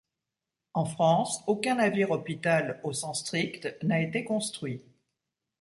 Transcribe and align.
En 0.73 0.85
France, 0.85 1.43
aucun 1.45 1.75
navire-hôpital 1.75 2.81
au 2.83 2.91
sens 2.91 3.19
strict 3.19 3.77
n'a 3.83 4.01
été 4.01 4.23
construit. 4.23 4.81